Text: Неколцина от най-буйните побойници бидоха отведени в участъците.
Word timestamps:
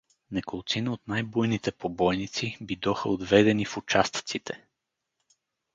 Неколцина 0.31 0.91
от 0.93 1.07
най-буйните 1.07 1.71
побойници 1.71 2.57
бидоха 2.61 3.09
отведени 3.09 3.65
в 3.65 3.77
участъците. 3.77 4.65